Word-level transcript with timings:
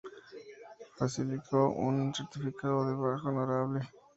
Falsificó 0.97 1.69
un 1.73 2.11
certificado 2.15 2.87
de 2.87 2.95
baja 2.95 3.29
honorable. 3.29 3.83